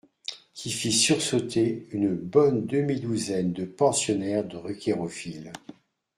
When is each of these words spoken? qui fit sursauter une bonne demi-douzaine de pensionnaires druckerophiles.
qui 0.55 0.71
fit 0.71 0.91
sursauter 0.91 1.85
une 1.91 2.15
bonne 2.15 2.65
demi-douzaine 2.65 3.53
de 3.53 3.65
pensionnaires 3.65 4.43
druckerophiles. 4.47 5.51